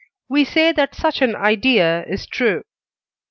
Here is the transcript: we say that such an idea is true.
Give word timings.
we 0.27 0.43
say 0.43 0.71
that 0.71 0.95
such 0.95 1.21
an 1.21 1.35
idea 1.35 2.03
is 2.07 2.25
true. 2.25 2.63